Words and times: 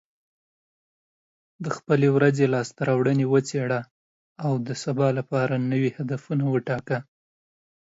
د 1.63 1.65
خپلې 1.77 2.07
ورځې 2.17 2.45
لاسته 2.55 2.81
راوړنې 2.89 3.25
وڅېړه، 3.29 3.79
او 4.45 4.51
د 4.67 4.69
سبا 4.83 5.07
لپاره 5.17 5.53
نوي 5.71 5.91
هدفونه 5.97 6.43
وټاکه. 6.49 6.97